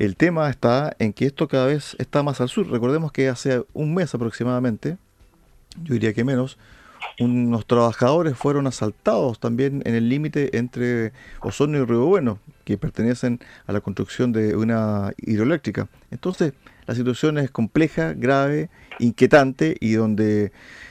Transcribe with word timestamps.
El 0.00 0.16
tema 0.16 0.48
está 0.48 0.96
en 0.98 1.12
que 1.12 1.26
esto 1.26 1.46
cada 1.46 1.66
vez 1.66 1.94
está 1.98 2.22
más 2.22 2.40
al 2.40 2.48
sur. 2.48 2.66
Recordemos 2.70 3.12
que 3.12 3.28
hace 3.28 3.62
un 3.74 3.92
mes 3.92 4.14
aproximadamente, 4.14 4.96
yo 5.82 5.92
diría 5.92 6.14
que 6.14 6.24
menos, 6.24 6.56
unos 7.18 7.66
trabajadores 7.66 8.34
fueron 8.34 8.66
asaltados 8.66 9.38
también 9.40 9.82
en 9.84 9.94
el 9.94 10.08
límite 10.08 10.56
entre 10.56 11.12
Osorno 11.42 11.76
y 11.76 11.84
Río 11.84 12.06
Bueno, 12.06 12.38
que 12.64 12.78
pertenecen 12.78 13.40
a 13.66 13.74
la 13.74 13.82
construcción 13.82 14.32
de 14.32 14.56
una 14.56 15.12
hidroeléctrica. 15.18 15.86
Entonces, 16.10 16.54
la 16.86 16.94
situación 16.94 17.36
es 17.36 17.50
compleja, 17.50 18.14
grave, 18.14 18.70
inquietante 19.00 19.76
y 19.80 19.92
donde 19.92 20.50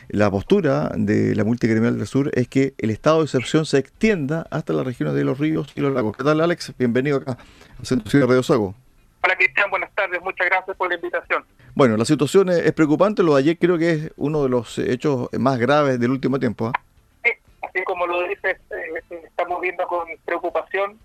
la 0.10 0.30
postura 0.30 0.91
de 0.96 1.34
la 1.34 1.44
multicriminal 1.44 1.98
del 1.98 2.05
sur 2.05 2.30
es 2.36 2.48
que 2.48 2.76
el 2.78 2.91
estado 2.91 3.18
de 3.18 3.23
excepción 3.23 3.66
se 3.66 3.80
extienda 3.80 4.46
hasta 4.52 4.71
las 4.73 4.86
regiones 4.86 5.16
de 5.16 5.23
los 5.23 5.39
ríos 5.39 5.71
y 5.73 5.82
los 5.82 5.96
lagos. 5.96 6.16
¿Qué 6.16 6.23
tal, 6.23 6.41
Alex? 6.41 6.73
Bienvenido 6.78 7.18
acá 7.18 7.39
al 7.80 7.86
Centro 7.88 8.20
de 8.20 8.28
Radio 8.28 8.44
Sago. 8.44 8.76
Hola 9.22 9.36
Cristian, 9.36 9.70
buenas 9.70 9.94
tardes, 9.96 10.22
muchas 10.22 10.48
gracias 10.48 10.78
por 10.78 10.88
la 10.88 10.96
invitación. 10.96 11.46
Bueno, 11.75 11.98
la 11.98 12.06
situación 12.06 12.50
es, 12.50 12.71
preocupante, 12.71 13.21
lo 13.21 13.36
de 13.36 13.39
ayer 13.42 13.57
creo 13.57 13.78
que 13.78 13.92
es 13.92 14.12
uno 14.16 14.43
de 14.43 14.50
los 14.50 14.78
hechos 14.80 15.28
más 15.34 15.60
graves 15.60 16.00
del 16.00 16.12
último 16.12 16.39
tiempo. 16.39 16.68
¿ah? 16.68 16.82
Sí, 17.24 17.32
así 17.62 17.84
como 17.84 18.07
lo 18.07 18.24
dices, 18.24 18.57
eh, 18.71 19.26
estamos 19.26 19.60
viendo 19.62 19.86
con 19.88 20.07
preocupación 20.24 20.98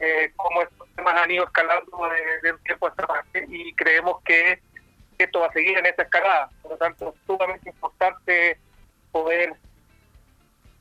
eh, 0.00 0.30
cómo 0.36 0.62
estos 0.62 0.88
temas 0.94 1.14
han 1.16 1.30
ido 1.30 1.44
escalando 1.44 1.90
de, 2.42 2.52
un 2.52 2.58
tiempo 2.64 2.86
a 2.86 2.90
esta 2.90 3.06
parte 3.06 3.46
y 3.48 3.72
creemos 3.74 4.22
que 4.24 4.60
esto 5.18 5.40
va 5.40 5.46
a 5.46 5.52
seguir 5.52 5.78
en 5.78 5.86
esa 5.86 6.02
escalada. 6.02 6.50
Por 6.62 6.72
lo 6.72 6.76
tanto, 6.76 7.14
es 7.14 7.26
sumamente 7.26 7.70
importante 7.70 8.58
poder 9.10 9.54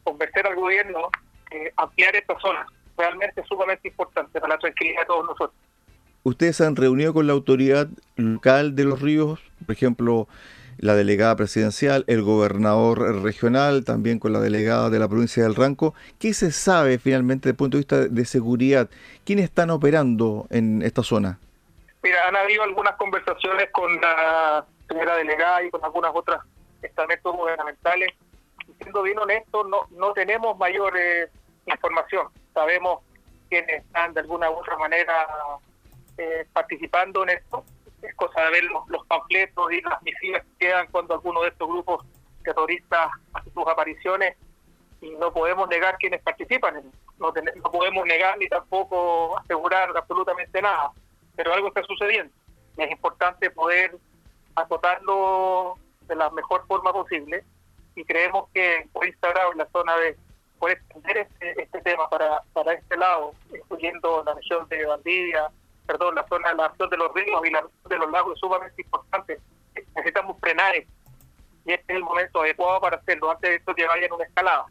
convencer 0.03 0.45
al 0.47 0.55
gobierno 0.55 1.09
eh, 1.51 1.71
ampliar 1.77 2.15
esta 2.15 2.37
zona. 2.39 2.65
Realmente 2.97 3.39
es 3.39 3.47
sumamente 3.47 3.87
importante 3.87 4.39
para 4.41 4.55
la 4.55 4.59
tranquilidad 4.59 5.01
de 5.01 5.05
todos 5.05 5.25
nosotros. 5.25 5.62
¿Ustedes 6.23 6.55
se 6.55 6.65
han 6.65 6.77
reunido 6.77 7.13
con 7.13 7.27
la 7.27 7.33
autoridad 7.33 7.87
local 8.15 8.75
de 8.75 8.85
los 8.85 9.01
ríos? 9.01 9.41
Por 9.65 9.75
ejemplo, 9.75 10.29
la 10.77 10.95
delegada 10.95 11.35
presidencial, 11.35 12.05
el 12.07 12.21
gobernador 12.21 13.21
regional, 13.21 13.83
también 13.83 14.19
con 14.19 14.31
la 14.31 14.39
delegada 14.39 14.89
de 14.89 14.99
la 14.99 15.09
provincia 15.09 15.43
del 15.43 15.55
Ranco. 15.55 15.93
¿Qué 16.19 16.33
se 16.33 16.53
sabe 16.53 16.97
finalmente 16.97 17.49
desde 17.49 17.51
el 17.51 17.57
punto 17.57 17.75
de 17.75 17.79
vista 17.79 17.97
de 18.07 18.25
seguridad? 18.25 18.89
¿Quiénes 19.25 19.45
están 19.45 19.69
operando 19.69 20.47
en 20.49 20.81
esta 20.81 21.03
zona? 21.03 21.39
Mira, 22.01 22.27
han 22.27 22.37
habido 22.37 22.63
algunas 22.63 22.95
conversaciones 22.95 23.69
con 23.71 23.93
la 23.99 24.65
señora 24.87 25.17
delegada 25.17 25.63
y 25.63 25.69
con 25.69 25.83
algunas 25.83 26.11
otras 26.13 26.39
estamentos 26.81 27.35
gubernamentales. 27.35 28.09
siendo 28.81 29.03
bien 29.03 29.19
honesto, 29.19 29.65
no, 29.65 29.87
no 29.91 30.13
tenemos 30.13 30.57
mayor 30.57 30.97
eh, 30.97 31.29
información. 31.65 32.27
Sabemos 32.53 32.99
quiénes 33.49 33.83
están 33.83 34.13
de 34.13 34.21
alguna 34.21 34.49
u 34.49 34.53
otra 34.53 34.77
manera 34.77 35.13
eh, 36.17 36.45
participando 36.51 37.23
en 37.23 37.29
esto. 37.29 37.63
Es 38.01 38.13
cosa 38.15 38.41
de 38.41 38.51
ver 38.51 38.63
los, 38.65 39.07
panfletos 39.07 39.71
y 39.71 39.81
las 39.81 40.01
misiles 40.01 40.43
que 40.43 40.67
quedan 40.67 40.87
cuando 40.91 41.13
alguno 41.13 41.41
de 41.41 41.49
estos 41.49 41.67
grupos 41.67 42.05
terroristas 42.43 43.09
hace 43.33 43.49
sus 43.51 43.65
apariciones 43.67 44.35
y 45.01 45.11
no 45.11 45.31
podemos 45.31 45.69
negar 45.69 45.97
quienes 45.97 46.21
participan. 46.21 46.81
No, 47.17 47.31
no 47.31 47.71
podemos 47.71 48.05
negar 48.05 48.37
ni 48.37 48.47
tampoco 48.47 49.37
asegurar 49.39 49.95
absolutamente 49.95 50.61
nada, 50.61 50.91
pero 51.35 51.53
algo 51.53 51.69
está 51.69 51.83
sucediendo. 51.83 52.33
Es 52.77 52.91
importante 52.91 53.49
poder 53.49 53.95
acotarlo 54.55 55.75
de 56.07 56.15
la 56.15 56.29
mejor 56.31 56.65
forma 56.67 56.91
posible 56.91 57.43
y 57.95 58.03
creemos 58.03 58.49
que 58.53 58.87
por 58.91 59.05
Instagram, 59.05 59.53
en 59.53 59.57
la 59.59 59.67
zona 59.71 59.95
de 59.97 60.17
poder 60.59 60.77
extender 60.77 61.17
este, 61.17 61.61
este 61.61 61.81
tema 61.81 62.09
para, 62.09 62.41
para 62.53 62.73
este 62.73 62.97
lado, 62.97 63.33
incluyendo 63.53 64.23
la 64.25 64.33
región 64.33 64.67
de 64.69 64.85
Valdivia, 64.85 65.49
perdón, 65.85 66.15
la 66.15 66.25
zona, 66.27 66.53
la 66.53 66.73
de 66.89 66.97
los 66.97 67.13
ríos 67.13 67.41
y 67.45 67.51
la 67.51 67.63
de 67.89 67.97
los 67.97 68.11
lagos 68.11 68.33
es 68.33 68.39
sumamente 68.39 68.81
importante. 68.81 69.39
Necesitamos 69.95 70.37
frenar 70.39 70.75
y 70.75 71.71
este 71.71 71.93
es 71.93 71.97
el 71.97 72.03
momento 72.03 72.41
adecuado 72.41 72.81
para 72.81 72.97
hacerlo 72.97 73.31
antes 73.31 73.49
de 73.49 73.55
esto 73.57 73.73
que 73.73 73.85
vaya 73.85 74.05
en 74.05 74.13
una 74.13 74.25
escalada. 74.25 74.65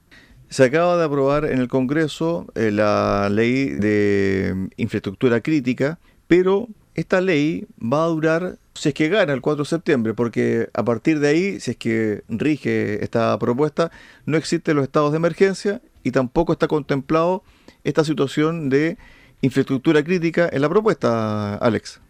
Se 0.48 0.64
acaba 0.64 0.96
de 0.98 1.04
aprobar 1.04 1.46
en 1.46 1.58
el 1.58 1.68
Congreso 1.68 2.46
eh, 2.54 2.70
la 2.70 3.28
ley 3.30 3.70
de 3.70 4.68
infraestructura 4.76 5.40
crítica, 5.40 5.98
pero 6.26 6.68
esta 6.94 7.22
ley 7.22 7.66
va 7.80 8.04
a 8.04 8.08
durar 8.08 8.56
si 8.74 8.90
es 8.90 8.94
que 8.94 9.08
gana 9.08 9.32
el 9.32 9.40
4 9.40 9.64
de 9.64 9.68
septiembre, 9.68 10.14
porque 10.14 10.68
a 10.74 10.84
partir 10.84 11.20
de 11.20 11.28
ahí, 11.28 11.60
si 11.60 11.72
es 11.72 11.76
que 11.76 12.22
rige 12.28 13.02
esta 13.02 13.38
propuesta, 13.38 13.90
no 14.26 14.36
existen 14.36 14.76
los 14.76 14.84
estados 14.84 15.12
de 15.12 15.16
emergencia 15.16 15.80
y 16.02 16.10
tampoco 16.10 16.52
está 16.52 16.68
contemplado 16.68 17.42
esta 17.84 18.04
situación 18.04 18.68
de 18.68 18.98
infraestructura 19.42 20.02
crítica 20.02 20.48
en 20.50 20.62
la 20.62 20.68
propuesta, 20.68 21.56
Alex. 21.56 22.00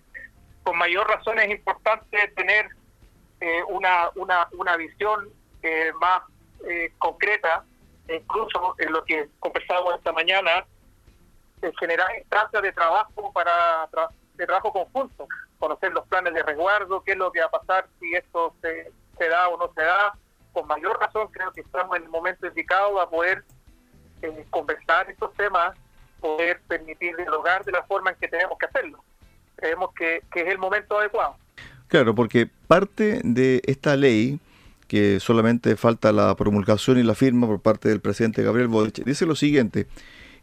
Con 0.62 0.78
mayor 0.78 1.08
razón 1.08 1.38
es 1.40 1.50
importante 1.50 2.16
tener 2.36 2.68
eh, 3.40 3.62
una, 3.68 4.10
una, 4.14 4.48
una 4.52 4.76
visión 4.76 5.28
eh, 5.62 5.90
más 6.00 6.22
eh, 6.68 6.92
concreta, 6.98 7.64
incluso 8.08 8.76
en 8.78 8.92
lo 8.92 9.02
que 9.04 9.28
conversamos 9.40 9.96
esta 9.96 10.12
mañana, 10.12 10.64
generar 11.78 12.08
instancias 12.18 12.62
de 12.62 12.72
trabajo 12.72 13.32
para 13.32 13.88
de 14.34 14.46
trabajo 14.46 14.72
conjunto, 14.72 15.28
conocer 15.58 15.92
los 15.92 16.06
planes 16.08 16.34
de 16.34 16.42
resguardo, 16.42 17.02
qué 17.02 17.12
es 17.12 17.18
lo 17.18 17.30
que 17.30 17.40
va 17.40 17.46
a 17.46 17.50
pasar 17.50 17.86
si 18.00 18.12
esto 18.14 18.54
se, 18.60 18.90
se 19.16 19.28
da 19.28 19.48
o 19.48 19.56
no 19.56 19.72
se 19.74 19.82
da. 19.82 20.12
Con 20.52 20.66
mayor 20.66 20.98
razón 20.98 21.28
creo 21.28 21.52
que 21.52 21.60
estamos 21.60 21.96
en 21.96 22.04
el 22.04 22.08
momento 22.08 22.46
indicado 22.46 23.00
a 23.00 23.08
poder 23.08 23.44
conversar 24.50 25.10
estos 25.10 25.32
temas 25.34 25.76
poder 26.22 26.60
permitir 26.66 27.14
dialogar 27.16 27.64
de 27.64 27.72
la 27.72 27.82
forma 27.82 28.10
en 28.10 28.16
que 28.16 28.28
tenemos 28.28 28.56
que 28.58 28.66
hacerlo. 28.66 29.04
Creemos 29.56 29.90
que, 29.94 30.22
es 30.34 30.48
el 30.48 30.58
momento 30.58 30.98
adecuado. 30.98 31.36
Claro, 31.88 32.14
porque 32.14 32.48
parte 32.68 33.20
de 33.22 33.60
esta 33.66 33.96
ley, 33.96 34.40
que 34.88 35.20
solamente 35.20 35.76
falta 35.76 36.12
la 36.12 36.34
promulgación 36.36 36.98
y 36.98 37.02
la 37.02 37.14
firma 37.14 37.46
por 37.46 37.60
parte 37.60 37.88
del 37.88 38.00
presidente 38.00 38.42
Gabriel 38.42 38.68
Boric, 38.68 39.04
dice 39.04 39.26
lo 39.26 39.34
siguiente, 39.34 39.86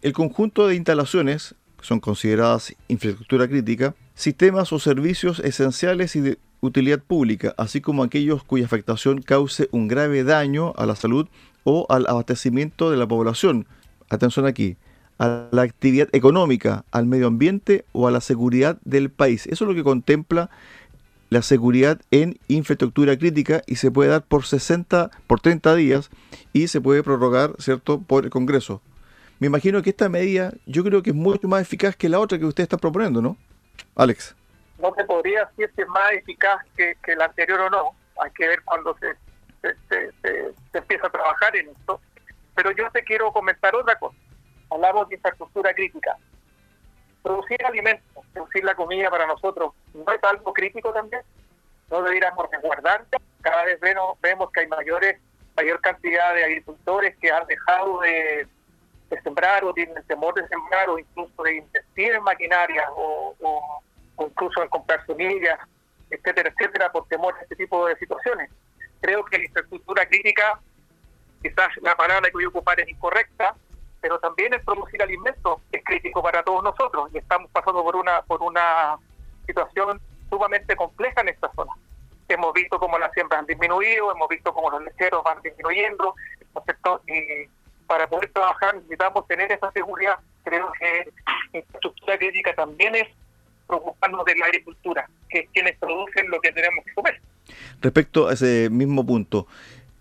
el 0.01 0.13
conjunto 0.13 0.67
de 0.67 0.75
instalaciones 0.75 1.55
son 1.81 1.99
consideradas 1.99 2.75
infraestructura 2.87 3.47
crítica, 3.47 3.95
sistemas 4.13 4.71
o 4.73 4.79
servicios 4.79 5.39
esenciales 5.39 6.15
y 6.15 6.21
de 6.21 6.37
utilidad 6.61 6.99
pública, 6.99 7.55
así 7.57 7.81
como 7.81 8.03
aquellos 8.03 8.43
cuya 8.43 8.65
afectación 8.65 9.21
cause 9.21 9.69
un 9.71 9.87
grave 9.87 10.23
daño 10.23 10.73
a 10.75 10.85
la 10.85 10.95
salud 10.95 11.27
o 11.63 11.85
al 11.89 12.05
abastecimiento 12.07 12.91
de 12.91 12.97
la 12.97 13.07
población. 13.07 13.65
Atención 14.09 14.45
aquí, 14.45 14.77
a 15.19 15.49
la 15.51 15.61
actividad 15.61 16.07
económica, 16.13 16.85
al 16.91 17.05
medio 17.05 17.27
ambiente 17.27 17.85
o 17.91 18.07
a 18.07 18.11
la 18.11 18.21
seguridad 18.21 18.77
del 18.83 19.11
país. 19.11 19.45
Eso 19.47 19.65
es 19.65 19.67
lo 19.69 19.75
que 19.75 19.83
contempla 19.83 20.49
la 21.29 21.41
seguridad 21.41 21.99
en 22.09 22.39
infraestructura 22.47 23.17
crítica 23.17 23.61
y 23.67 23.75
se 23.75 23.91
puede 23.91 24.09
dar 24.09 24.23
por 24.23 24.45
60, 24.45 25.11
por 25.27 25.41
30 25.41 25.75
días 25.75 26.09
y 26.53 26.69
se 26.69 26.81
puede 26.81 27.03
prorrogar, 27.03 27.53
¿cierto?, 27.59 28.01
por 28.01 28.23
el 28.23 28.31
Congreso. 28.31 28.81
Me 29.39 29.47
imagino 29.47 29.81
que 29.81 29.91
esta 29.91 30.09
medida 30.09 30.53
yo 30.65 30.83
creo 30.83 31.03
que 31.03 31.11
es 31.11 31.15
mucho 31.15 31.47
más 31.47 31.61
eficaz 31.61 31.95
que 31.95 32.09
la 32.09 32.19
otra 32.19 32.39
que 32.39 32.45
usted 32.45 32.63
está 32.63 32.77
proponiendo, 32.77 33.21
¿no? 33.21 33.37
Alex. 33.95 34.35
No 34.81 34.93
se 34.95 35.03
podría 35.03 35.45
decir 35.45 35.71
si 35.75 35.81
es 35.81 35.87
más 35.89 36.11
eficaz 36.13 36.65
que, 36.75 36.95
que 37.03 37.15
la 37.15 37.25
anterior 37.25 37.59
o 37.59 37.69
no. 37.69 37.91
Hay 38.23 38.31
que 38.31 38.47
ver 38.47 38.61
cuando 38.63 38.97
se, 38.97 39.15
se, 39.61 40.11
se 40.21 40.77
empieza 40.77 41.07
a 41.07 41.09
trabajar 41.09 41.55
en 41.55 41.69
esto. 41.69 42.01
Pero 42.55 42.71
yo 42.71 42.89
te 42.91 43.03
quiero 43.03 43.31
comentar 43.31 43.75
otra 43.75 43.97
cosa 43.97 44.17
hablamos 44.69 45.09
de 45.09 45.15
infraestructura 45.15 45.73
crítica. 45.73 46.17
Producir 47.21 47.63
alimentos, 47.65 48.25
producir 48.33 48.63
la 48.63 48.75
comida 48.75 49.09
para 49.09 49.27
nosotros, 49.27 49.73
¿no 49.93 50.11
es 50.11 50.23
algo 50.23 50.53
crítico 50.53 50.93
también? 50.93 51.21
¿No 51.89 52.01
deberíamos 52.01 52.49
resguardar? 52.49 53.05
Cada 53.41 53.65
vez 53.65 53.79
vemos, 53.79 54.51
que 54.51 54.59
hay 54.61 54.67
mayores 54.67 55.19
mayor 55.55 55.81
cantidad 55.81 56.33
de 56.35 56.45
agricultores 56.45 57.17
que 57.17 57.31
han 57.31 57.45
dejado 57.47 57.99
de, 57.99 58.47
sembrar 59.23 59.65
o 59.65 59.73
tienen 59.73 60.01
temor 60.03 60.33
de 60.35 60.47
sembrar 60.47 60.87
o 60.89 60.99
incluso 60.99 61.43
de 61.43 61.57
invertir 61.57 62.13
en 62.13 62.23
maquinaria 62.23 62.87
o, 62.91 63.81
incluso 64.19 64.61
en 64.61 64.69
comprar 64.69 65.03
semillas, 65.05 65.59
etcétera, 66.09 66.49
etcétera, 66.49 66.91
por 66.91 67.07
temor 67.07 67.35
a 67.37 67.41
este 67.41 67.55
tipo 67.55 67.87
de 67.87 67.95
situaciones. 67.97 68.49
Creo 69.01 69.25
que 69.25 69.39
la 69.39 69.45
infraestructura 69.45 70.05
crítica, 70.05 70.59
quizás 71.41 71.69
la 71.81 71.95
palabra 71.95 72.27
que 72.27 72.33
voy 72.33 72.45
a 72.45 72.49
ocupar 72.49 72.79
es 72.79 72.87
incorrecta, 72.87 73.55
pero 74.01 74.19
también 74.19 74.53
el 74.53 74.61
producir 74.61 75.01
alimentos 75.01 75.61
es 75.71 75.83
crítico 75.83 76.21
para 76.21 76.43
todos 76.43 76.63
nosotros 76.63 77.09
y 77.13 77.17
estamos 77.17 77.49
pasando 77.51 77.83
por 77.83 77.95
una 77.95 78.21
por 78.23 78.41
una 78.41 78.97
situación 79.45 79.99
sumamente 80.29 80.75
compleja 80.75 81.21
en 81.21 81.29
esta 81.29 81.51
zona. 81.53 81.73
Hemos 82.27 82.53
visto 82.53 82.79
cómo 82.79 82.99
las 82.99 83.11
siembras 83.13 83.39
han 83.39 83.47
disminuido, 83.47 84.11
hemos 84.11 84.29
visto 84.29 84.53
cómo 84.53 84.69
los 84.69 84.83
lecheros 84.83 85.23
van 85.23 85.41
disminuyendo, 85.41 86.13
y 87.07 87.49
para 87.87 88.07
poder 88.07 88.31
trabajar 88.31 88.75
necesitamos 88.75 89.25
tener 89.27 89.51
esa 89.51 89.71
seguridad. 89.71 90.19
Creo 90.43 90.71
que 90.73 91.11
infraestructura 91.53 92.17
crítica 92.19 92.53
también 92.53 92.95
es 92.95 93.07
preocuparnos 93.67 94.25
de 94.25 94.35
la 94.35 94.45
agricultura, 94.45 95.09
que 95.27 95.39
es 95.39 95.49
quienes 95.51 95.77
producen 95.79 96.29
lo 96.29 96.39
que 96.39 96.51
tenemos 96.51 96.85
que 96.85 96.93
comer. 96.93 97.19
Respecto 97.81 98.27
a 98.27 98.33
ese 98.33 98.69
mismo 98.69 99.03
punto, 99.03 99.47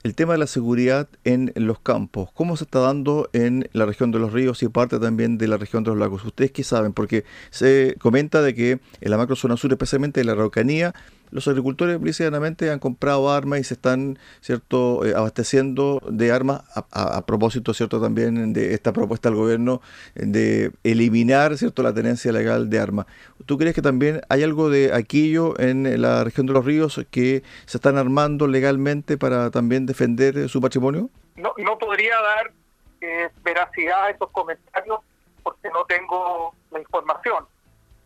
el 0.08 0.14
tema 0.14 0.32
de 0.32 0.38
la 0.38 0.46
seguridad 0.46 1.06
en 1.24 1.52
los 1.54 1.80
campos, 1.80 2.30
¿cómo 2.32 2.56
se 2.56 2.64
está 2.64 2.78
dando 2.78 3.28
en 3.34 3.68
la 3.74 3.84
región 3.84 4.10
de 4.10 4.18
los 4.18 4.32
ríos 4.32 4.62
y 4.62 4.68
parte 4.68 4.98
también 4.98 5.36
de 5.36 5.48
la 5.48 5.58
región 5.58 5.84
de 5.84 5.90
los 5.90 5.98
lagos? 5.98 6.24
¿Ustedes 6.24 6.50
qué 6.50 6.64
saben? 6.64 6.94
Porque 6.94 7.24
se 7.50 7.94
comenta 8.00 8.40
de 8.40 8.54
que 8.54 8.80
en 9.02 9.10
la 9.10 9.18
macro 9.18 9.36
zona 9.36 9.58
sur, 9.58 9.70
especialmente 9.70 10.22
en 10.22 10.26
la 10.28 10.32
Araucanía, 10.32 10.94
los 11.30 11.46
agricultores 11.48 11.98
precisamente 11.98 12.70
han 12.70 12.78
comprado 12.78 13.30
armas 13.30 13.60
y 13.60 13.64
se 13.64 13.74
están 13.74 14.18
cierto 14.40 15.04
eh, 15.04 15.14
abasteciendo 15.16 16.00
de 16.08 16.32
armas 16.32 16.62
a, 16.74 17.24
propósito 17.26 17.74
cierto 17.74 18.00
también 18.00 18.52
de 18.52 18.74
esta 18.74 18.92
propuesta 18.92 19.28
del 19.28 19.38
gobierno 19.38 19.80
de 20.14 20.72
eliminar 20.84 21.56
cierto 21.56 21.82
la 21.82 21.92
tenencia 21.92 22.32
legal 22.32 22.70
de 22.70 22.78
armas. 22.78 23.06
¿tú 23.46 23.58
crees 23.58 23.74
que 23.74 23.82
también 23.82 24.20
hay 24.28 24.42
algo 24.42 24.70
de 24.70 24.92
aquello 24.92 25.58
en 25.58 26.00
la 26.00 26.24
región 26.24 26.46
de 26.46 26.52
los 26.52 26.64
ríos 26.64 27.00
que 27.10 27.42
se 27.66 27.78
están 27.78 27.96
armando 27.96 28.46
legalmente 28.46 29.16
para 29.16 29.50
también 29.50 29.86
defender 29.86 30.48
su 30.48 30.60
patrimonio? 30.60 31.10
No, 31.36 31.52
no 31.58 31.78
podría 31.78 32.20
dar 32.20 32.52
eh, 33.00 33.30
veracidad 33.42 34.06
a 34.06 34.10
esos 34.10 34.30
comentarios 34.30 35.00
porque 35.42 35.68
no 35.70 35.84
tengo 35.84 36.54
la 36.70 36.80
información. 36.80 37.46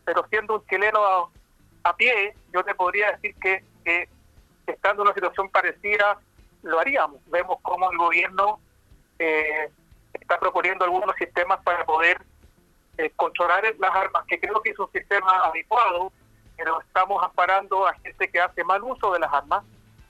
Pero 0.05 0.25
siendo 0.29 0.57
un 0.57 0.67
chileno 0.67 1.31
a 1.85 1.97
pie, 1.97 2.35
yo 2.53 2.65
te 2.65 2.75
podría 2.75 3.13
decir 3.13 3.35
que, 3.41 4.09
estando 4.67 5.03
en 5.03 5.09
una 5.09 5.15
situación 5.15 5.51
parecida, 5.51 6.19
lo 6.63 6.79
haríamos. 6.79 7.21
Vemos 7.27 7.59
cómo 7.63 7.91
el 7.91 7.99
gobierno 7.99 8.61
eh, 9.19 9.71
está 10.13 10.39
proponiendo 10.39 10.85
algunos 10.85 11.15
sistemas 11.17 11.61
para 11.63 11.85
poder 11.85 12.21
eh, 12.99 13.11
controlar 13.17 13.65
las 13.79 13.95
armas, 13.95 14.25
que 14.27 14.39
creo 14.39 14.61
que 14.61 14.71
es 14.71 14.79
un 14.79 14.91
sistema 14.93 15.47
adecuado, 15.47 16.13
pero 16.57 16.81
estamos 16.81 17.23
amparando 17.23 17.87
a 17.87 17.95
gente 17.95 18.31
que 18.31 18.41
hace 18.41 18.63
mal 18.65 18.83
uso 18.83 19.13
de 19.13 19.21
las 19.21 19.33
armas 19.33 19.65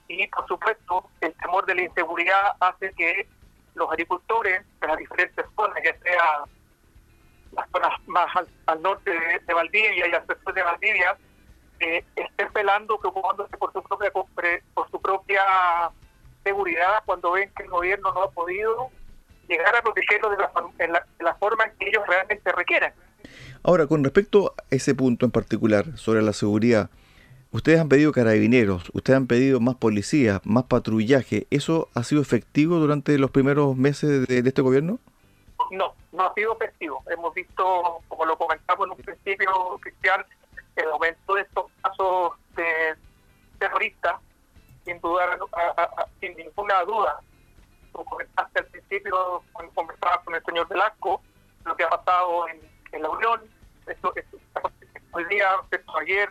y, 0.07 0.27
por 0.27 0.47
supuesto, 0.47 1.09
el 1.21 1.33
temor 1.35 1.65
de 1.65 1.75
la 1.75 1.81
inseguridad 1.83 2.55
hace 2.59 2.93
que 2.93 3.27
los 3.75 3.89
agricultores 3.89 4.63
de 4.79 4.87
las 4.87 4.97
diferentes 4.97 5.45
zonas, 5.55 5.77
ya 5.83 5.97
sea 5.99 6.43
las 7.53 7.69
zonas 7.71 8.07
más 8.07 8.27
al, 8.65 8.81
norte 8.81 9.11
de, 9.11 9.39
de, 9.39 9.53
Valdivia 9.53 10.07
y 10.07 10.13
al 10.13 10.25
sur 10.27 10.53
de 10.53 10.63
Valdivia, 10.63 11.17
eh, 11.83 12.05
estén 12.15 12.51
pelando, 12.51 12.97
preocupándose 12.97 13.57
por 13.57 13.73
su 13.73 13.81
propia 13.83 14.11
por 14.11 14.89
su 14.89 15.01
propia 15.01 15.41
seguridad 16.43 17.03
cuando 17.05 17.31
ven 17.31 17.51
que 17.55 17.63
el 17.63 17.69
gobierno 17.69 18.13
no 18.13 18.23
ha 18.23 18.31
podido 18.31 18.89
llegar 19.47 19.75
a 19.75 19.81
protegerlo 19.81 20.29
de 20.29 20.37
la, 20.37 20.51
en 20.79 20.93
la, 21.25 21.35
forma 21.35 21.65
en 21.65 21.71
que 21.77 21.89
ellos 21.89 22.03
realmente 22.07 22.51
requieren. 22.51 22.93
Ahora, 23.63 23.87
con 23.87 24.03
respecto 24.03 24.53
a 24.57 24.63
ese 24.75 24.95
punto 24.95 25.25
en 25.25 25.31
particular 25.31 25.97
sobre 25.97 26.21
la 26.21 26.33
seguridad, 26.33 26.89
ustedes 27.51 27.79
han 27.79 27.89
pedido 27.89 28.11
carabineros, 28.11 28.89
ustedes 28.93 29.17
han 29.17 29.27
pedido 29.27 29.59
más 29.59 29.75
policías, 29.75 30.41
más 30.43 30.65
patrullaje. 30.65 31.47
¿Eso 31.49 31.89
ha 31.93 32.03
sido 32.03 32.21
efectivo 32.21 32.77
durante 32.77 33.17
los 33.17 33.31
primeros 33.31 33.75
meses 33.75 34.27
de, 34.27 34.41
de 34.41 34.49
este 34.49 34.61
gobierno? 34.61 34.99
No, 35.71 35.93
no 36.11 36.23
ha 36.23 36.33
sido 36.33 36.55
efectivo. 36.55 37.03
Hemos 37.09 37.33
visto, 37.33 38.01
como 38.07 38.25
lo 38.25 38.37
comentamos 38.37 38.85
en 38.85 38.91
un 38.91 38.97
principio, 38.97 39.79
Cristian, 39.81 40.25
el 40.75 40.89
aumento 40.89 41.35
de 41.35 41.41
estos 41.41 41.71
casos 41.81 42.33
de 42.55 42.95
terroristas, 43.59 44.15
sin 44.85 44.99
duda, 44.99 45.37
sin 46.19 46.35
ninguna 46.35 46.83
duda. 46.83 47.19
Como 47.91 48.05
comentaste 48.05 48.59
al 48.59 48.65
principio, 48.67 49.43
cuando 49.53 49.73
conversaba 49.73 50.21
con 50.23 50.35
el 50.35 50.43
señor 50.43 50.67
Velasco, 50.67 51.21
lo 51.65 51.75
que 51.75 51.83
ha 51.83 51.89
pasado 51.89 52.47
en, 52.47 53.01
la 53.01 53.09
Unión, 53.09 53.41
esto, 53.87 54.13
hoy 55.11 55.25
día, 55.25 55.49
esto 55.71 55.97
ayer, 55.97 56.29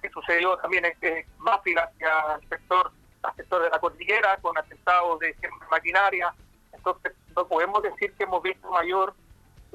que 0.00 0.10
sucedió 0.10 0.56
también 0.58 0.84
en, 0.84 0.92
en 1.00 1.26
hacia 1.48 2.34
el 2.40 2.48
sector, 2.48 2.92
al 3.22 3.36
sector 3.36 3.62
de 3.62 3.70
la 3.70 3.78
cordillera, 3.78 4.36
con 4.38 4.56
atentados 4.58 5.18
de 5.20 5.34
maquinaria. 5.70 6.34
Entonces, 6.72 7.12
no 7.34 7.46
podemos 7.46 7.82
decir 7.82 8.12
que 8.14 8.24
hemos 8.24 8.42
visto 8.42 8.70
mayor, 8.70 9.14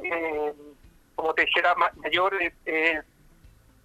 eh, 0.04 0.54
como 1.16 1.34
te 1.34 1.46
dijera, 1.46 1.76
mayor 1.76 2.36
eh, 2.66 3.02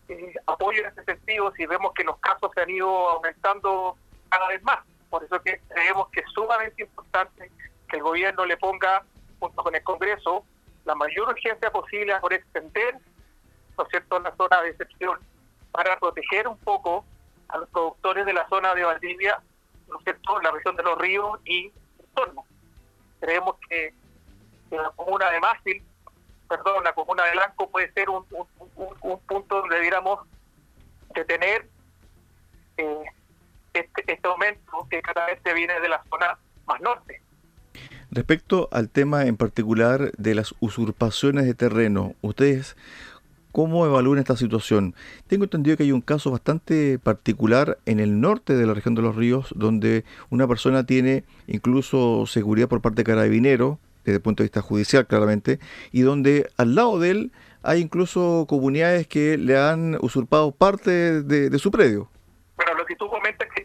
eh, 0.08 0.34
apoyo 0.46 0.80
en 0.80 0.86
ese 0.86 1.04
sentido 1.04 1.52
si 1.56 1.66
vemos 1.66 1.92
que 1.94 2.04
los 2.04 2.18
casos 2.18 2.50
se 2.54 2.60
han 2.60 2.70
ido 2.70 2.88
aumentando 3.10 3.96
cada 4.28 4.48
vez 4.48 4.62
más. 4.62 4.78
Por 5.10 5.24
eso 5.24 5.40
que 5.42 5.60
creemos 5.68 6.08
que 6.10 6.20
es 6.20 6.26
sumamente 6.32 6.82
importante 6.82 7.50
que 7.88 7.96
el 7.96 8.02
gobierno 8.02 8.44
le 8.44 8.56
ponga, 8.56 9.04
junto 9.38 9.62
con 9.62 9.74
el 9.74 9.82
Congreso, 9.82 10.44
la 10.84 10.94
mayor 10.94 11.28
urgencia 11.28 11.70
posible 11.70 12.18
por 12.20 12.32
extender, 12.32 12.98
¿no 13.76 13.84
es 13.84 13.90
cierto?, 13.90 14.18
la 14.20 14.34
zona 14.36 14.62
de 14.62 14.70
excepción 14.70 15.18
para 15.72 15.98
proteger 15.98 16.48
un 16.48 16.58
poco 16.58 17.04
a 17.48 17.58
los 17.58 17.68
productores 17.68 18.24
de 18.26 18.32
la 18.32 18.48
zona 18.48 18.74
de 18.74 18.84
Valdivia, 18.84 19.40
¿no 19.88 19.98
es 19.98 20.04
cierto?, 20.04 20.40
la 20.40 20.50
región 20.50 20.76
de 20.76 20.82
los 20.82 20.98
ríos 20.98 21.38
y 21.44 21.72
entorno. 21.98 22.44
Creemos 23.20 23.56
que, 23.68 23.94
la 24.70 24.90
comuna 24.96 25.30
de 25.30 25.40
Mástil 25.40 25.82
perdón, 26.48 26.84
la 26.84 26.93
comuna 26.93 27.25
de 27.25 27.32
Blanco 27.32 27.70
puede 27.70 27.93
ser 27.93 28.08
un, 28.10 28.25
punto 29.26 29.60
donde 29.60 29.76
debiéramos 29.76 30.20
detener 31.14 31.69
eh, 32.76 33.04
este, 33.72 34.12
este 34.12 34.28
aumento 34.28 34.87
que 34.90 35.02
cada 35.02 35.26
vez 35.26 35.40
se 35.44 35.54
viene 35.54 35.81
de 35.81 35.88
la 35.88 36.02
zona 36.08 36.38
más 36.66 36.81
norte. 36.81 37.22
Respecto 38.10 38.69
al 38.72 38.88
tema 38.88 39.26
en 39.26 39.37
particular 39.37 40.12
de 40.16 40.34
las 40.34 40.54
usurpaciones 40.60 41.44
de 41.44 41.54
terreno, 41.54 42.14
ustedes 42.22 42.76
¿Cómo 43.56 43.87
evalúan 43.87 44.19
esta 44.19 44.37
situación? 44.37 44.94
Tengo 45.28 45.44
entendido 45.44 45.78
que 45.78 45.84
hay 45.84 45.92
un 45.92 46.02
caso 46.02 46.31
bastante 46.31 46.99
particular 46.99 47.78
en 47.87 48.00
el 48.00 48.20
norte 48.20 48.54
de 48.54 48.66
la 48.66 48.75
región 48.75 48.94
de 48.94 49.00
los 49.00 49.16
ríos, 49.16 49.49
donde 49.56 50.04
una 50.28 50.46
persona 50.46 50.84
tiene 50.84 51.25
incluso 51.46 52.26
seguridad 52.26 52.69
por 52.69 52.82
parte 52.82 52.96
de 52.96 53.04
carabinero, 53.04 53.78
desde 54.06 54.18
el 54.18 54.22
punto 54.22 54.42
de 54.42 54.46
vista 54.46 54.62
judicial 54.62 55.06
claramente, 55.06 55.58
y 55.92 56.02
donde 56.02 56.48
al 56.56 56.74
lado 56.74 56.98
de 56.98 57.10
él 57.10 57.32
hay 57.62 57.80
incluso 57.80 58.46
comunidades 58.48 59.08
que 59.08 59.36
le 59.36 59.58
han 59.58 59.96
usurpado 60.00 60.52
parte 60.52 61.22
de, 61.22 61.58
su 61.58 61.70
predio. 61.70 62.08
Bueno, 62.56 62.74
lo 62.74 62.86
que 62.86 62.96
tú 62.96 63.08
comentas 63.08 63.48
que 63.52 63.64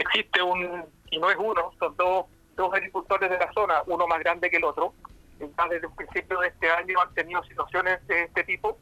existe 0.00 0.42
un, 0.42 0.84
y 1.10 1.18
no 1.18 1.30
es 1.30 1.36
uno, 1.38 1.72
son 1.78 1.94
dos, 1.96 2.26
dos 2.56 2.72
agricultores 2.72 3.30
de 3.30 3.38
la 3.38 3.52
zona, 3.52 3.82
uno 3.86 4.06
más 4.06 4.18
grande 4.20 4.50
que 4.50 4.56
el 4.56 4.64
otro, 4.64 4.94
desde 5.38 5.86
el 5.86 5.92
principio 5.92 6.40
de 6.40 6.48
este 6.48 6.70
año 6.70 7.00
han 7.00 7.12
tenido 7.14 7.42
situaciones 7.44 8.06
de 8.06 8.24
este 8.24 8.44
tipo, 8.44 8.78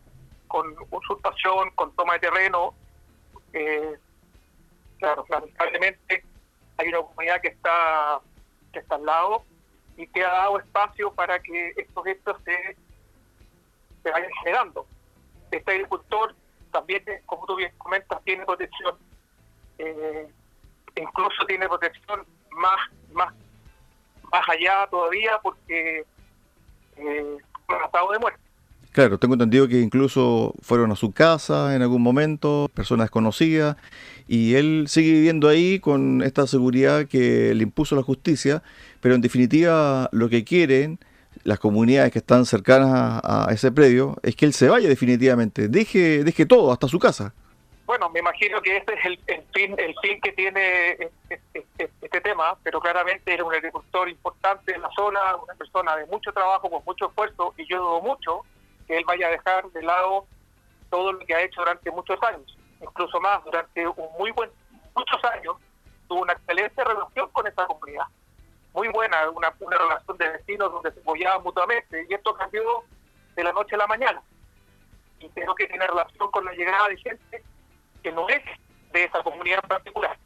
con 0.46 0.74
usurpación, 0.90 1.70
con 1.74 1.94
toma 1.94 2.14
de 2.14 2.18
terreno. 2.20 2.74
Eh, 3.52 3.96
claro, 4.98 5.24
lamentablemente 5.28 6.24
hay 6.76 6.88
una 6.88 6.98
comunidad 6.98 7.40
que 7.40 7.48
está 7.48 8.20
que 8.72 8.78
está 8.78 8.94
al 8.94 9.04
lado 9.06 9.44
y 10.00 10.06
que 10.06 10.24
ha 10.24 10.32
dado 10.32 10.58
espacio 10.58 11.12
para 11.12 11.38
que 11.40 11.74
estos 11.76 12.06
hechos 12.06 12.36
se, 12.44 12.76
se 14.02 14.10
vayan 14.10 14.30
generando. 14.42 14.86
Este 15.50 15.70
agricultor 15.72 16.34
también, 16.72 17.04
como 17.26 17.44
tú 17.44 17.56
bien 17.56 17.72
comentas, 17.76 18.22
tiene 18.24 18.46
protección, 18.46 18.96
eh, 19.78 20.26
incluso 20.96 21.44
tiene 21.46 21.68
protección 21.68 22.24
más, 22.52 22.80
más, 23.12 23.34
más 24.32 24.48
allá 24.48 24.86
todavía 24.90 25.38
porque 25.42 26.06
eh, 26.96 27.36
estado 27.84 28.12
de 28.12 28.18
muerte. 28.18 28.39
Claro, 28.92 29.18
tengo 29.18 29.34
entendido 29.34 29.68
que 29.68 29.80
incluso 29.80 30.52
fueron 30.62 30.90
a 30.90 30.96
su 30.96 31.12
casa 31.12 31.76
en 31.76 31.82
algún 31.82 32.02
momento, 32.02 32.68
personas 32.74 33.04
desconocidas, 33.04 33.76
y 34.26 34.56
él 34.56 34.86
sigue 34.88 35.12
viviendo 35.12 35.48
ahí 35.48 35.78
con 35.78 36.22
esta 36.22 36.46
seguridad 36.48 37.06
que 37.06 37.54
le 37.54 37.62
impuso 37.62 37.94
la 37.94 38.02
justicia, 38.02 38.64
pero 39.00 39.14
en 39.14 39.20
definitiva 39.20 40.08
lo 40.10 40.28
que 40.28 40.44
quieren 40.44 40.98
las 41.44 41.60
comunidades 41.60 42.12
que 42.12 42.18
están 42.18 42.44
cercanas 42.44 43.20
a, 43.22 43.48
ese 43.52 43.70
predio 43.70 44.16
es 44.24 44.34
que 44.34 44.44
él 44.44 44.52
se 44.52 44.68
vaya 44.68 44.88
definitivamente, 44.88 45.68
deje, 45.68 46.24
deje 46.24 46.44
todo, 46.44 46.72
hasta 46.72 46.88
su 46.88 46.98
casa. 46.98 47.32
Bueno, 47.86 48.10
me 48.10 48.20
imagino 48.20 48.60
que 48.60 48.76
este 48.76 48.94
es 48.94 49.04
el, 49.04 49.18
fin 49.52 49.74
el 49.78 49.94
fin 50.02 50.20
que 50.20 50.32
tiene 50.32 50.92
este, 50.92 51.40
este, 51.54 51.90
este, 52.00 52.20
tema, 52.20 52.56
pero 52.62 52.80
claramente 52.80 53.32
era 53.32 53.44
un 53.44 53.52
agricultor 53.52 54.08
importante 54.08 54.74
en 54.74 54.82
la 54.82 54.90
zona, 54.94 55.36
una 55.36 55.54
persona 55.54 55.96
de 55.96 56.06
mucho 56.06 56.32
trabajo, 56.32 56.68
con 56.70 56.82
mucho 56.84 57.08
esfuerzo, 57.08 57.54
y 57.56 57.68
yo 57.68 57.78
dudo 57.78 58.00
mucho 58.02 58.42
que 58.90 58.96
él 58.98 59.04
vaya 59.06 59.28
a 59.28 59.30
dejar 59.30 59.70
de 59.70 59.82
lado 59.82 60.26
todo 60.90 61.12
lo 61.12 61.20
que 61.20 61.32
ha 61.32 61.42
hecho 61.42 61.60
durante 61.60 61.92
muchos 61.92 62.20
años, 62.24 62.58
incluso 62.80 63.20
más, 63.20 63.44
durante 63.44 63.86
un 63.86 64.08
muy 64.18 64.32
buen 64.32 64.50
muchos 64.96 65.24
años 65.32 65.54
tuvo 66.08 66.22
una 66.22 66.32
excelente 66.32 66.82
relación 66.82 67.28
con 67.30 67.46
esa 67.46 67.66
comunidad, 67.66 68.06
muy 68.74 68.88
buena, 68.88 69.30
una, 69.30 69.54
una 69.60 69.78
relación 69.78 70.18
de 70.18 70.28
vecinos 70.30 70.72
donde 70.72 70.90
se 70.90 70.98
apoyaban 70.98 71.40
mutuamente, 71.44 72.04
y 72.10 72.14
esto 72.14 72.34
cambió 72.34 72.62
de 73.36 73.44
la 73.44 73.52
noche 73.52 73.76
a 73.76 73.78
la 73.78 73.86
mañana. 73.86 74.20
Y 75.20 75.28
creo 75.28 75.54
que 75.54 75.68
tiene 75.68 75.86
relación 75.86 76.28
con 76.32 76.44
la 76.44 76.52
llegada 76.52 76.88
de 76.88 76.96
gente 76.96 77.44
que 78.02 78.10
no 78.10 78.28
es 78.28 78.42
de 78.92 79.04
esa 79.04 79.22
comunidad 79.22 79.60
en 79.62 79.68
particular. 79.68 80.18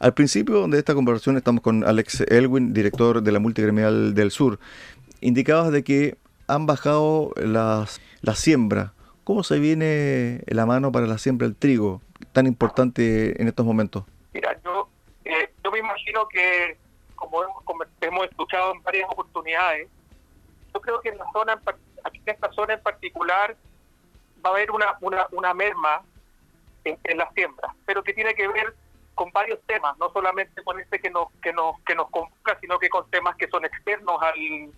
Al 0.00 0.14
principio 0.14 0.66
de 0.66 0.78
esta 0.78 0.94
conversación 0.94 1.36
estamos 1.36 1.62
con 1.62 1.84
Alex 1.84 2.22
Elwin, 2.22 2.72
director 2.72 3.22
de 3.22 3.30
la 3.30 3.38
Multigremial 3.38 4.14
del 4.14 4.32
Sur. 4.32 4.58
Indicabas 5.20 5.70
de 5.70 5.84
que 5.84 6.16
han 6.50 6.66
bajado 6.66 7.32
las, 7.36 8.00
la 8.22 8.34
siembra. 8.34 8.92
¿Cómo 9.24 9.42
se 9.42 9.58
viene 9.58 10.42
la 10.46 10.66
mano 10.66 10.90
para 10.90 11.06
la 11.06 11.18
siembra 11.18 11.46
del 11.46 11.56
trigo, 11.56 12.02
tan 12.32 12.46
importante 12.46 13.40
en 13.40 13.48
estos 13.48 13.64
momentos? 13.64 14.04
Mira, 14.32 14.58
yo, 14.64 14.88
eh, 15.24 15.52
yo 15.62 15.70
me 15.70 15.78
imagino 15.78 16.26
que 16.28 16.76
como 17.14 17.44
hemos, 17.44 17.88
hemos 18.00 18.24
escuchado 18.24 18.74
en 18.74 18.82
varias 18.82 19.08
oportunidades, 19.10 19.88
yo 20.74 20.80
creo 20.80 21.00
que 21.00 21.10
en 21.10 21.18
la 21.18 21.26
zona, 21.32 21.60
en 22.12 22.22
esta 22.26 22.52
zona 22.52 22.74
en 22.74 22.82
particular, 22.82 23.56
va 24.44 24.50
a 24.50 24.52
haber 24.54 24.70
una, 24.70 24.96
una, 25.00 25.26
una 25.32 25.54
merma 25.54 26.02
en, 26.84 26.98
en 27.04 27.18
las 27.18 27.32
siembras, 27.34 27.72
pero 27.84 28.02
que 28.02 28.14
tiene 28.14 28.34
que 28.34 28.48
ver 28.48 28.74
con 29.14 29.30
varios 29.32 29.60
temas, 29.66 29.98
no 29.98 30.10
solamente 30.12 30.62
con 30.64 30.80
este 30.80 30.98
que 30.98 31.10
nos 31.10 31.28
que 31.42 31.52
nos 31.52 31.78
que 31.80 31.94
nos 31.94 32.08
convoca, 32.10 32.58
sino 32.58 32.78
que 32.78 32.88
con 32.88 33.08
temas 33.10 33.36
que 33.36 33.48
son 33.48 33.66
externos 33.66 34.16
al 34.22 34.72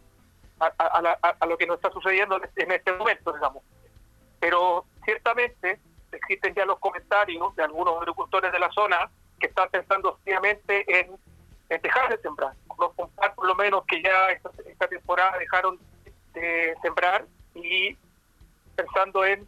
a, 0.68 1.46
lo 1.46 1.58
que 1.58 1.66
nos 1.66 1.76
está 1.76 1.90
sucediendo 1.90 2.40
en 2.56 2.72
este 2.72 2.92
momento, 2.92 3.32
digamos. 3.32 3.62
Pero 4.40 4.84
ciertamente 5.04 5.80
existen 6.12 6.54
ya 6.54 6.64
los 6.64 6.78
comentarios 6.78 7.54
de 7.56 7.62
algunos 7.62 7.98
agricultores 7.98 8.52
de 8.52 8.58
la 8.58 8.70
zona 8.70 9.10
que 9.40 9.46
están 9.46 9.68
pensando 9.70 10.18
seriamente 10.24 10.84
en, 10.88 11.16
dejar 11.80 12.10
de 12.10 12.18
sembrar. 12.18 12.52
Los 12.78 12.92
por 12.94 13.46
lo 13.46 13.54
menos 13.54 13.84
que 13.86 14.02
ya 14.02 14.30
esta 14.30 14.88
temporada 14.88 15.38
dejaron 15.38 15.78
de 16.34 16.74
sembrar 16.82 17.26
y 17.54 17.96
pensando 18.76 19.24
en 19.24 19.46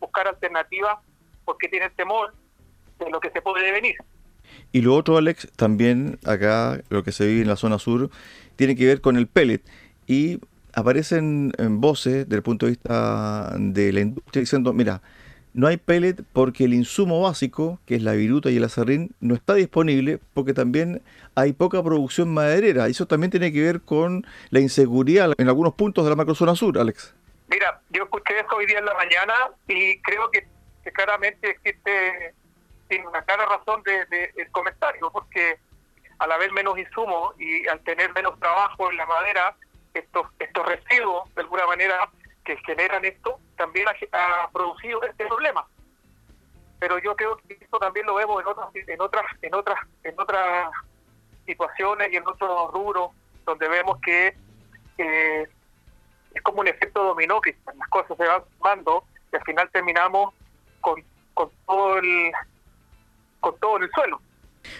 buscar 0.00 0.28
alternativas 0.28 0.98
porque 1.44 1.68
tienen 1.68 1.90
temor 1.94 2.34
de 2.98 3.10
lo 3.10 3.20
que 3.20 3.30
se 3.30 3.42
puede 3.42 3.70
venir. 3.72 3.96
Y 4.72 4.82
lo 4.82 4.94
otro, 4.94 5.16
Alex, 5.16 5.48
también 5.56 6.18
acá, 6.26 6.80
lo 6.88 7.02
que 7.02 7.12
se 7.12 7.26
vive 7.26 7.42
en 7.42 7.48
la 7.48 7.56
zona 7.56 7.78
sur, 7.78 8.10
tiene 8.56 8.76
que 8.76 8.86
ver 8.86 9.00
con 9.00 9.16
el 9.16 9.26
pellet. 9.26 9.62
Y 10.06 10.40
aparecen 10.74 11.52
en 11.58 11.80
voces, 11.80 12.24
desde 12.24 12.36
el 12.36 12.42
punto 12.42 12.66
de 12.66 12.72
vista 12.72 13.54
de 13.58 13.92
la 13.92 14.00
industria, 14.00 14.40
diciendo, 14.40 14.72
mira, 14.72 15.02
no 15.54 15.66
hay 15.66 15.76
pellet 15.76 16.16
porque 16.32 16.64
el 16.64 16.72
insumo 16.72 17.20
básico, 17.20 17.78
que 17.86 17.96
es 17.96 18.02
la 18.02 18.12
viruta 18.12 18.50
y 18.50 18.56
el 18.56 18.64
acerrín, 18.64 19.14
no 19.20 19.34
está 19.34 19.54
disponible 19.54 20.18
porque 20.32 20.54
también 20.54 21.02
hay 21.34 21.52
poca 21.52 21.82
producción 21.82 22.32
maderera. 22.32 22.86
Eso 22.86 23.06
también 23.06 23.30
tiene 23.30 23.52
que 23.52 23.60
ver 23.60 23.80
con 23.82 24.26
la 24.50 24.60
inseguridad 24.60 25.32
en 25.36 25.48
algunos 25.48 25.74
puntos 25.74 26.04
de 26.04 26.10
la 26.10 26.16
macrozona 26.16 26.54
sur, 26.54 26.78
Alex. 26.78 27.14
Mira, 27.48 27.80
yo 27.90 28.04
escuché 28.04 28.38
eso 28.38 28.56
hoy 28.56 28.64
día 28.64 28.78
en 28.78 28.86
la 28.86 28.94
mañana 28.94 29.34
y 29.68 29.98
creo 30.00 30.30
que, 30.30 30.46
claramente 30.92 31.50
existe 31.50 32.34
tiene 32.88 33.06
una 33.06 33.22
clara 33.22 33.46
razón 33.46 33.82
de, 33.84 34.32
el 34.36 34.50
comentario, 34.50 35.10
porque 35.10 35.58
al 36.18 36.32
haber 36.32 36.52
menos 36.52 36.78
insumos 36.78 37.34
y 37.38 37.66
al 37.68 37.80
tener 37.80 38.12
menos 38.12 38.38
trabajo 38.38 38.90
en 38.90 38.96
la 38.98 39.06
madera, 39.06 39.56
estos 39.94 40.26
estos 40.38 40.66
residuos, 40.66 41.32
de 41.34 41.42
alguna 41.42 41.66
manera, 41.66 42.10
que 42.44 42.56
generan 42.58 43.04
esto, 43.04 43.38
también 43.56 43.86
ha, 43.88 44.48
producido 44.52 45.02
este 45.02 45.26
problema. 45.26 45.66
Pero 46.78 46.98
yo 46.98 47.14
creo 47.14 47.36
que 47.36 47.58
esto 47.60 47.78
también 47.78 48.06
lo 48.06 48.14
vemos 48.14 48.42
en 48.42 48.48
otras 48.48 48.68
en 48.74 49.00
otras 49.00 49.24
en 49.42 49.54
otras 49.54 49.78
en 50.02 50.14
otras 50.18 50.70
situaciones 51.46 52.12
y 52.12 52.16
en 52.16 52.26
otros 52.26 52.72
rubros 52.72 53.10
donde 53.44 53.68
vemos 53.68 53.98
que 54.00 54.36
es 54.98 56.42
como 56.42 56.60
un 56.60 56.68
efecto 56.68 57.04
dominó 57.04 57.40
que 57.40 57.56
las 57.78 57.88
cosas 57.88 58.16
se 58.16 58.26
van 58.26 58.42
sumando 58.56 59.04
y 59.32 59.36
al 59.36 59.42
final 59.42 59.70
terminamos 59.72 60.34
con, 60.80 61.02
con 61.34 61.50
todo 61.66 61.98
el 61.98 62.32
con 63.40 63.58
todo 63.58 63.76
en 63.76 63.82
el 63.84 63.90
suelo. 63.90 64.20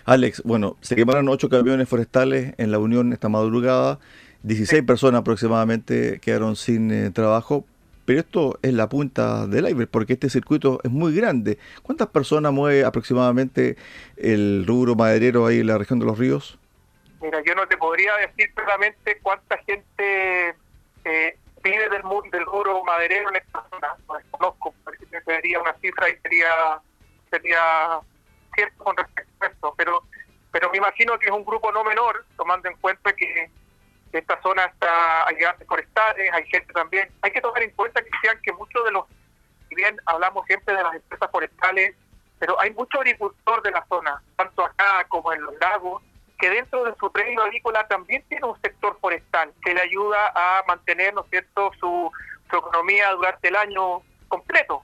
Alex, 0.04 0.42
bueno, 0.44 0.76
se 0.80 0.94
quemaron 0.94 1.28
ocho 1.28 1.48
camiones 1.48 1.88
forestales 1.88 2.54
en 2.58 2.70
la 2.70 2.78
Unión 2.78 3.12
esta 3.12 3.28
madrugada, 3.28 3.98
16 4.42 4.82
personas 4.82 5.20
aproximadamente 5.20 6.18
quedaron 6.20 6.56
sin 6.56 6.90
eh, 6.90 7.10
trabajo, 7.10 7.64
pero 8.04 8.20
esto 8.20 8.58
es 8.62 8.72
la 8.72 8.88
punta 8.88 9.46
del 9.46 9.68
iceberg 9.68 9.88
porque 9.88 10.14
este 10.14 10.28
circuito 10.30 10.80
es 10.82 10.90
muy 10.90 11.14
grande. 11.14 11.58
¿Cuántas 11.82 12.08
personas 12.08 12.52
mueve 12.52 12.84
aproximadamente 12.84 13.76
el 14.16 14.64
rubro 14.66 14.96
maderero 14.96 15.46
ahí 15.46 15.60
en 15.60 15.68
la 15.68 15.78
región 15.78 16.00
de 16.00 16.06
los 16.06 16.18
ríos? 16.18 16.58
Mira, 17.20 17.40
yo 17.46 17.54
no 17.54 17.68
te 17.68 17.76
podría 17.76 18.16
decir 18.16 18.52
claramente 18.52 19.18
cuánta 19.22 19.56
gente 19.58 20.56
eh, 21.04 21.38
vive 21.62 21.88
del, 21.88 22.02
del 22.32 22.44
rubro 22.44 22.82
maderero 22.82 23.30
en 23.30 23.36
esta 23.36 23.64
zona, 23.70 23.94
no 24.08 24.16
desconozco, 24.16 24.74
sería 25.24 25.60
una 25.60 25.74
cifra 25.74 26.08
y 26.08 26.16
sería, 26.16 26.80
sería 27.30 28.00
cierto 28.56 28.84
con 28.84 28.96
respecto 28.96 29.32
a 29.40 29.46
esto, 29.46 29.74
pero, 29.76 30.02
pero 30.50 30.70
me 30.70 30.78
imagino 30.78 31.16
que 31.20 31.26
es 31.26 31.32
un 31.32 31.44
grupo 31.44 31.70
no 31.70 31.84
menor, 31.84 32.24
tomando 32.36 32.68
en 32.68 32.76
cuenta 32.78 33.12
que 33.12 33.50
esta 34.18 34.40
zona 34.42 34.64
está, 34.64 35.26
hay 35.26 35.36
grandes 35.36 35.66
forestales, 35.66 36.30
hay 36.32 36.46
gente 36.46 36.72
también. 36.72 37.10
Hay 37.22 37.30
que 37.32 37.40
tomar 37.40 37.62
en 37.62 37.70
cuenta 37.70 38.02
que 38.02 38.10
sean 38.22 38.40
que 38.42 38.52
muchos 38.52 38.84
de 38.84 38.92
los, 38.92 39.06
si 39.68 39.74
bien 39.74 39.96
hablamos 40.06 40.46
siempre 40.46 40.74
de 40.74 40.82
las 40.82 40.94
empresas 40.94 41.30
forestales, 41.30 41.94
pero 42.38 42.60
hay 42.60 42.72
mucho 42.72 42.98
agricultor 42.98 43.62
de 43.62 43.70
la 43.70 43.84
zona, 43.86 44.22
tanto 44.36 44.64
acá 44.64 45.04
como 45.08 45.32
en 45.32 45.42
los 45.42 45.54
lagos, 45.60 46.02
que 46.38 46.50
dentro 46.50 46.84
de 46.84 46.94
su 46.98 47.10
predio 47.12 47.42
agrícola 47.42 47.86
también 47.86 48.24
tiene 48.28 48.46
un 48.46 48.60
sector 48.60 48.98
forestal 49.00 49.52
que 49.64 49.74
le 49.74 49.80
ayuda 49.80 50.32
a 50.34 50.64
mantener, 50.66 51.14
¿no 51.14 51.24
cierto?, 51.30 51.70
su, 51.78 52.10
su 52.50 52.56
economía 52.56 53.10
durante 53.12 53.48
el 53.48 53.56
año 53.56 54.02
completo 54.28 54.82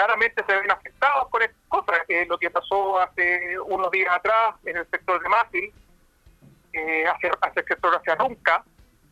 claramente 0.00 0.42
se 0.46 0.56
ven 0.56 0.70
afectados 0.70 1.28
por 1.30 1.42
estas 1.42 1.60
cosas, 1.68 1.98
que 2.08 2.24
lo 2.24 2.38
que 2.38 2.48
pasó 2.48 2.98
hace 3.00 3.60
unos 3.60 3.90
días 3.90 4.08
atrás 4.10 4.54
en 4.64 4.78
el 4.78 4.88
sector 4.88 5.22
de 5.22 5.28
Másil, 5.28 5.74
eh, 6.72 7.04
hacia, 7.06 7.30
el 7.30 7.64
sector 7.66 7.94
hacia 7.94 8.16
Nunca, 8.16 8.64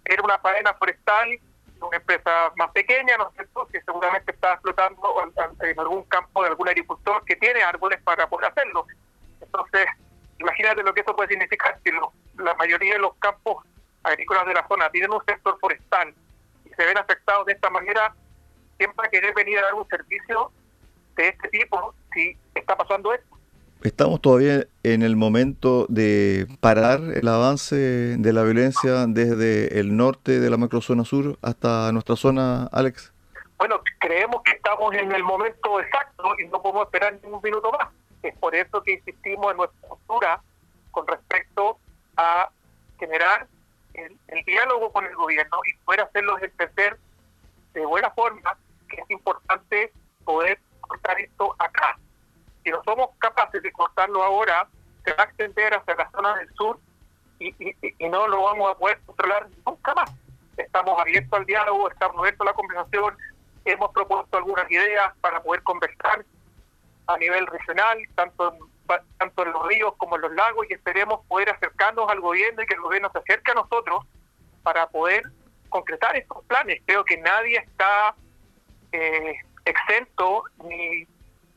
era 0.04 0.22
una 0.22 0.38
faena 0.38 0.74
forestal 0.74 1.38
una 1.80 1.96
empresa 1.96 2.52
más 2.56 2.70
pequeña, 2.72 3.16
¿no 3.16 3.28
es 3.28 3.34
cierto?, 3.34 3.66
que 3.68 3.80
seguramente 3.82 4.32
está 4.32 4.54
explotando 4.54 5.32
en 5.60 5.78
algún 5.78 6.02
campo 6.04 6.42
de 6.42 6.48
algún 6.48 6.68
agricultor 6.68 7.24
que 7.24 7.36
tiene 7.36 7.62
árboles 7.62 8.00
para 8.02 8.28
poder 8.28 8.50
hacerlo. 8.50 8.86
Entonces, 9.40 9.86
imagínate 10.38 10.82
lo 10.82 10.92
que 10.92 11.00
eso 11.00 11.14
puede 11.14 11.28
significar 11.28 11.78
si 11.84 11.90
la 12.42 12.54
mayoría 12.54 12.94
de 12.94 13.00
los 13.00 13.14
campos 13.16 13.64
agrícolas 14.02 14.46
de 14.46 14.54
la 14.54 14.66
zona 14.66 14.90
tienen 14.90 15.12
un 15.12 15.24
sector 15.24 15.58
forestal 15.60 16.14
y 16.64 16.70
se 16.70 16.84
ven 16.84 16.98
afectados 16.98 17.46
de 17.46 17.52
esta 17.52 17.70
manera, 17.70 18.14
siempre 18.76 19.08
querer 19.10 19.34
venir 19.34 19.58
a 19.58 19.62
dar 19.62 19.74
un 19.74 19.88
servicio 19.88 20.52
de 21.16 21.28
este 21.28 21.48
tipo 21.48 21.94
si 22.12 22.36
está 22.54 22.76
pasando 22.76 23.12
esto. 23.12 23.27
Estamos 23.82 24.20
todavía 24.20 24.66
en 24.82 25.02
el 25.02 25.14
momento 25.14 25.87
de 25.88 26.49
parar 26.61 27.00
el 27.14 27.28
avance 27.28 27.76
de 27.76 28.32
la 28.32 28.42
violencia 28.42 29.06
desde 29.06 29.78
el 29.78 29.97
norte 29.97 30.40
de 30.40 30.50
la 30.50 30.56
macrozona 30.56 31.04
sur 31.04 31.38
hasta 31.42 31.92
nuestra 31.92 32.16
zona, 32.16 32.68
Alex. 32.73 33.12
Bueno, 33.56 33.80
creemos 34.00 34.42
que 34.42 34.52
estamos 34.52 34.92
en 34.94 35.12
el 35.12 35.23
momento 35.23 35.80
exacto 35.80 36.35
y 36.40 36.49
no 36.49 36.61
podemos 36.61 36.87
esperar 36.87 37.20
ni 37.23 37.30
un 37.30 37.40
minuto 37.40 37.70
más. 37.70 37.88
Es 38.25 38.37
por 38.38 38.52
eso 38.54 38.82
que 38.82 38.94
insistimos 38.94 39.52
en 39.52 39.58
nuestra 39.58 39.88
postura 39.88 40.42
con 40.90 41.06
respecto 41.06 41.78
a 42.16 42.50
generar 42.99 43.47
el, 43.94 44.16
el 44.26 44.44
diálogo 44.44 44.92
con 44.92 45.06
el 45.06 45.14
gobierno 45.14 45.58
y 45.68 45.76
poder 45.85 46.00
hacerlos 46.00 46.42
entender 46.42 46.99
de 47.75 47.87
buena 47.87 48.11
forma 48.11 48.58
que 48.88 49.00
es 49.00 49.11
importante 49.11 49.92
poder 50.25 50.58
cortar 50.80 51.20
esto 51.20 51.54
acá. 51.61 51.97
Si 52.64 52.70
no 52.70 52.82
somos 52.85 53.11
ahora, 53.98 54.68
se 55.04 55.12
va 55.12 55.22
a 55.22 55.26
extender 55.26 55.74
hacia 55.74 55.94
la 55.94 56.10
zona 56.10 56.36
del 56.36 56.52
sur 56.54 56.78
y, 57.38 57.54
y, 57.58 58.08
no 58.08 58.26
lo 58.28 58.42
vamos 58.42 58.70
a 58.70 58.78
poder 58.78 58.98
controlar 59.06 59.46
nunca 59.66 59.94
más. 59.94 60.10
Estamos 60.56 61.00
abiertos 61.00 61.38
al 61.38 61.46
diálogo, 61.46 61.90
estamos 61.90 62.18
abiertos 62.18 62.46
a 62.46 62.50
la 62.50 62.54
conversación, 62.54 63.16
hemos 63.64 63.92
propuesto 63.92 64.36
algunas 64.36 64.70
ideas 64.70 65.14
para 65.20 65.40
poder 65.42 65.62
conversar 65.62 66.24
a 67.06 67.16
nivel 67.16 67.46
regional, 67.46 67.98
tanto 68.14 68.52
en, 68.52 68.58
tanto 69.18 69.42
en 69.46 69.52
los 69.52 69.66
ríos 69.66 69.94
como 69.98 70.16
en 70.16 70.22
los 70.22 70.32
lagos, 70.32 70.66
y 70.68 70.74
esperemos 70.74 71.24
poder 71.26 71.50
acercarnos 71.50 72.10
al 72.10 72.20
gobierno 72.20 72.62
y 72.62 72.66
que 72.66 72.74
el 72.74 72.80
gobierno 72.80 73.10
se 73.12 73.18
acerque 73.18 73.52
a 73.52 73.54
nosotros 73.54 74.04
para 74.62 74.88
poder 74.88 75.22
concretar 75.68 76.16
estos 76.16 76.44
planes. 76.44 76.82
Creo 76.86 77.04
que 77.04 77.18
nadie 77.18 77.58
está 77.58 78.14
eh, 78.92 79.34
exento 79.64 80.42
ni, 80.64 81.06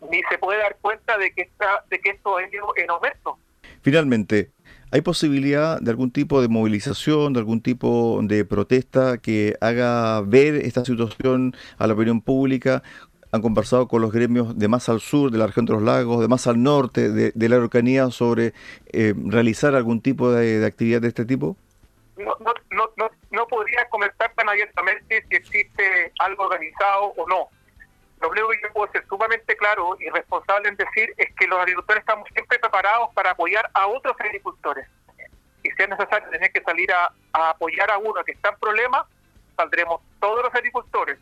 ni 0.10 0.22
se 0.30 0.38
puede 0.38 0.60
dar 0.60 0.78
cuenta 0.82 1.18
de 1.18 1.32
que, 1.34 1.44
está, 1.44 1.84
de 1.90 2.00
que 2.00 2.12
esto 2.12 2.40
es 2.40 2.50
en 2.54 2.90
aumento. 2.90 3.38
Finalmente, 3.82 4.52
¿hay 4.92 5.02
posibilidad 5.02 5.80
de 5.80 5.92
algún 5.92 6.12
tipo 6.12 6.42
de 6.42 6.48
movilización, 6.48 7.34
de 7.34 7.40
algún 7.40 7.62
tipo 7.62 8.20
de 8.24 8.46
protesta 8.46 9.18
que 9.18 9.56
haga 9.62 10.22
ver 10.22 10.56
esta 10.56 10.86
situación 10.86 11.56
a 11.78 11.88
la 11.88 11.94
opinión 11.94 12.22
pública? 12.22 12.84
¿Han 13.32 13.42
conversado 13.42 13.88
con 13.88 14.02
los 14.02 14.12
gremios 14.12 14.58
de 14.58 14.68
más 14.68 14.90
al 14.90 15.00
sur, 15.00 15.32
de 15.32 15.38
la 15.38 15.48
región 15.48 15.66
de 15.66 15.74
los 15.74 15.82
lagos, 15.82 16.20
de 16.20 16.28
más 16.28 16.48
al 16.48 16.62
norte, 16.62 17.10
de, 17.10 17.50
la 17.50 17.56
Araucanía, 17.56 18.10
sobre 18.12 18.54
eh, 18.92 19.14
realizar 19.26 19.74
algún 19.74 20.02
tipo 20.02 20.32
de, 20.32 20.66
actividad 20.66 21.02
de 21.02 21.08
este 21.08 21.24
tipo? 21.24 21.56
No, 22.18 22.36
no, 22.42 22.90
no, 22.98 23.10
no 23.32 23.48
podría 23.48 23.88
comentar 23.90 24.34
tan 24.36 24.50
abiertamente 24.50 25.26
si 25.30 25.36
existe 25.36 26.12
algo 26.20 26.44
organizado 26.44 27.14
o 27.16 27.28
no 27.28 27.50
lo 28.22 28.30
único 28.30 28.50
que 28.50 28.62
yo 28.62 28.74
puedo 28.74 28.92
ser 28.92 29.06
sumamente 29.08 29.56
claro 29.58 29.98
y 30.00 30.10
responsable 30.10 30.70
en 30.70 30.76
decir 30.76 31.14
es 31.18 31.34
que 31.36 31.48
los 31.48 31.60
agricultores 31.60 32.02
estamos 32.02 32.28
siempre 32.34 32.60
preparados 32.60 33.14
para 33.14 33.32
apoyar 33.32 33.70
a 33.74 33.88
otros 33.88 34.16
agricultores. 34.20 34.88
Y 35.64 35.72
si 35.72 35.84
es 35.84 35.90
necesario 35.90 36.30
tener 36.30 36.52
que 36.52 36.62
salir 36.62 36.92
a, 36.94 37.12
apoyar 37.34 37.90
a 37.90 37.98
uno 37.98 38.24
que 38.24 38.34
está 38.34 38.50
en 38.50 38.60
problemas, 38.60 39.08
saldremos 39.56 40.02
todos 40.20 40.44
los 40.44 40.54
agricultores 40.54 41.20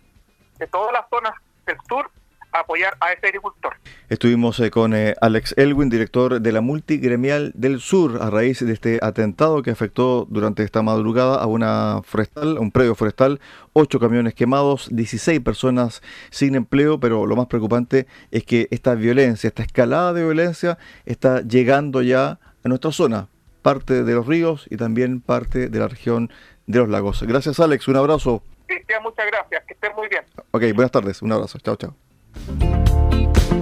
de 0.57 0.67
todas 0.67 0.91
las 0.91 1.07
zonas 1.09 1.33
del 1.65 1.77
sur 1.87 2.11
apoyar 2.51 2.97
a 2.99 3.11
ese 3.11 3.27
agricultor. 3.27 3.73
Estuvimos 4.09 4.59
eh, 4.59 4.71
con 4.71 4.93
eh, 4.93 5.15
Alex 5.21 5.53
Elwin, 5.57 5.89
director 5.89 6.41
de 6.41 6.51
la 6.51 6.61
Multigremial 6.61 7.51
del 7.55 7.79
Sur, 7.79 8.19
a 8.21 8.29
raíz 8.29 8.65
de 8.65 8.73
este 8.73 8.99
atentado 9.01 9.61
que 9.61 9.71
afectó 9.71 10.25
durante 10.29 10.63
esta 10.63 10.81
madrugada 10.81 11.41
a 11.41 11.45
una 11.45 12.01
forestal, 12.03 12.57
un 12.57 12.71
predio 12.71 12.95
forestal, 12.95 13.39
ocho 13.73 13.99
camiones 13.99 14.33
quemados, 14.33 14.89
16 14.91 15.39
personas 15.41 16.01
sin 16.31 16.55
empleo, 16.55 16.99
pero 16.99 17.25
lo 17.25 17.35
más 17.35 17.47
preocupante 17.47 18.07
es 18.31 18.43
que 18.43 18.67
esta 18.71 18.95
violencia, 18.95 19.47
esta 19.47 19.63
escalada 19.63 20.13
de 20.13 20.23
violencia 20.23 20.77
está 21.05 21.41
llegando 21.41 22.01
ya 22.01 22.39
a 22.63 22.67
nuestra 22.67 22.91
zona, 22.91 23.27
parte 23.61 24.03
de 24.03 24.13
los 24.13 24.25
ríos 24.25 24.65
y 24.69 24.77
también 24.77 25.21
parte 25.21 25.69
de 25.69 25.79
la 25.79 25.87
región 25.87 26.31
de 26.65 26.79
los 26.79 26.89
lagos. 26.89 27.23
Gracias 27.23 27.59
Alex, 27.59 27.87
un 27.87 27.95
abrazo. 27.95 28.43
Cristian, 28.67 29.01
muchas 29.01 29.25
gracias, 29.25 29.63
que 29.65 29.73
estén 29.73 29.95
muy 29.95 30.07
bien. 30.07 30.23
Ok, 30.51 30.61
buenas 30.75 30.91
tardes, 30.91 31.21
un 31.21 31.31
abrazo, 31.31 31.57
chao, 31.59 31.75
chao. 31.75 32.08
Música 32.49 33.58